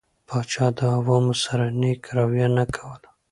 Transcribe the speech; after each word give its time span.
پاچا 0.27 0.67
د 0.77 0.79
عوامو 0.97 1.33
سره 1.45 1.65
نيکه 1.81 2.11
رويه 2.17 2.47
نه 2.57 2.65
کوله. 2.75 3.07